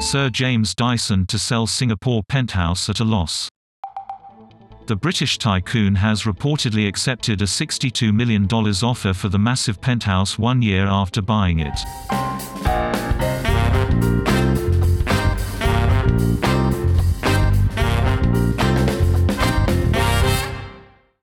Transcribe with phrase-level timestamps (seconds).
[0.00, 3.48] Sir James Dyson to sell Singapore penthouse at a loss.
[4.86, 10.62] The British tycoon has reportedly accepted a $62 million offer for the massive penthouse one
[10.62, 11.78] year after buying it.